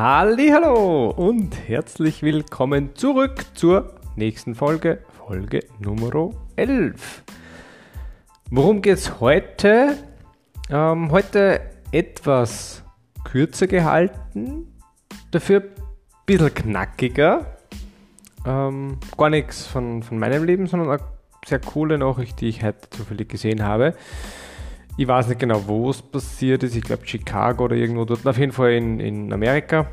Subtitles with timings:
[0.00, 7.24] Hallo und herzlich willkommen zurück zur nächsten Folge, Folge Nummer 11.
[8.48, 9.96] Worum geht es heute?
[10.70, 12.84] Ähm, heute etwas
[13.24, 14.72] kürzer gehalten,
[15.32, 15.70] dafür ein
[16.26, 17.58] bisschen knackiger.
[18.46, 21.02] Ähm, gar nichts von, von meinem Leben, sondern eine
[21.44, 23.96] sehr coole Nachricht, die ich heute zufällig gesehen habe.
[24.98, 26.74] Ich weiß nicht genau, wo es passiert ist.
[26.74, 28.26] Ich glaube Chicago oder irgendwo dort.
[28.26, 29.86] Auf jeden Fall in, in Amerika.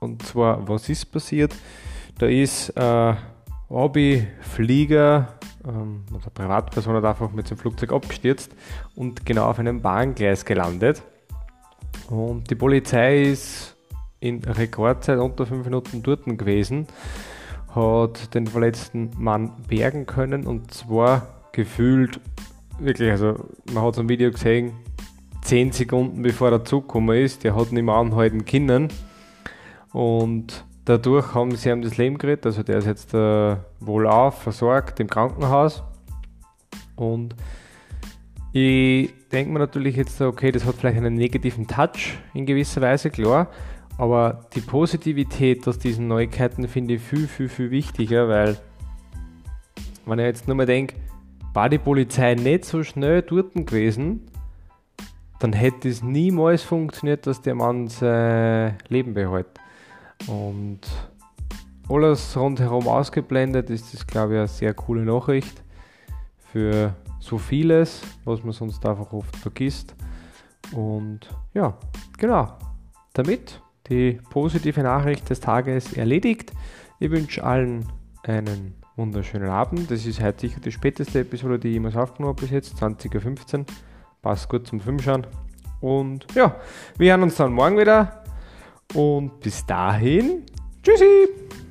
[0.00, 1.54] Und zwar, was ist passiert?
[2.18, 3.14] Da ist äh,
[3.70, 5.28] Hobbyflieger,
[5.64, 8.50] ähm, also Privatperson hat einfach mit seinem Flugzeug abgestürzt
[8.96, 11.04] und genau auf einem Bahngleis gelandet.
[12.10, 13.76] Und die Polizei ist
[14.18, 16.88] in Rekordzeit unter 5 Minuten dort gewesen,
[17.76, 22.18] hat den verletzten Mann bergen können und zwar gefühlt
[22.84, 24.72] wirklich, also man hat so ein Video gesehen,
[25.42, 28.88] 10 Sekunden bevor er zugekommen ist, der hat nicht mehr anhalten können.
[29.92, 32.46] Und dadurch haben sie ihm das Leben gerettet.
[32.46, 35.82] Also der ist jetzt äh, wohlauf, versorgt im Krankenhaus.
[36.96, 37.34] Und
[38.52, 43.10] ich denke mir natürlich jetzt, okay, das hat vielleicht einen negativen Touch in gewisser Weise,
[43.10, 43.48] klar.
[43.98, 48.58] Aber die Positivität aus diesen Neuigkeiten finde ich viel, viel, viel wichtiger, weil
[50.06, 50.96] wenn ich jetzt nur mal denke,
[51.52, 54.28] war die Polizei nicht so schnell dort gewesen,
[55.38, 59.48] dann hätte es niemals funktioniert, dass der Mann sein Leben behält.
[60.28, 60.80] Und
[61.88, 65.62] alles rundherum ausgeblendet ist das, glaube ich, eine sehr coole Nachricht
[66.52, 69.94] für so vieles, was man sonst einfach oft vergisst.
[70.72, 71.76] Und ja,
[72.18, 72.56] genau.
[73.14, 76.52] Damit die positive Nachricht des Tages erledigt.
[76.98, 77.86] Ich wünsche allen
[78.22, 79.90] einen wunderschönen Abend.
[79.90, 83.58] Das ist heute sicher die späteste Episode, die ich jemals aufgenommen habe bis jetzt, 20.15
[83.60, 83.66] Uhr.
[84.20, 85.26] Passt gut zum Filmschauen.
[85.80, 86.56] Und ja,
[86.98, 88.22] wir hören uns dann morgen wieder.
[88.94, 90.44] Und bis dahin,
[90.82, 91.61] tschüssi!